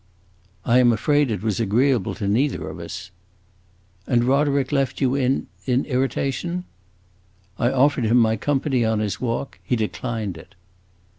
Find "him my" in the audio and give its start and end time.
8.05-8.35